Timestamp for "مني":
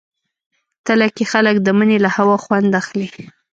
1.77-1.97